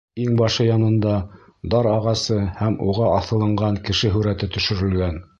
[0.21, 1.11] Иңбашы янында
[1.73, 5.21] дар ағасы һәм уға аҫылынған кеше һүрәте төшөрөлгән.